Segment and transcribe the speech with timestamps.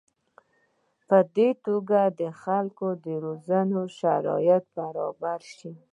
[1.07, 2.85] په دې توګه د خلکو
[3.25, 5.71] روزنې شرایط برابر شي.